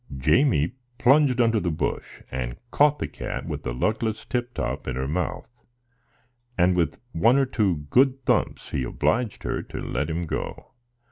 [0.17, 5.07] Jamie plunged under the bush, and caught the cat with luckless Tip Top in her
[5.07, 5.47] mouth;
[6.57, 10.71] and, with one or two good thumps, he obliged her to let him go.